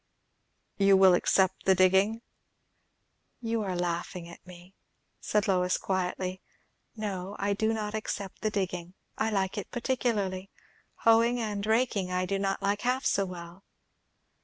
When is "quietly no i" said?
5.77-7.53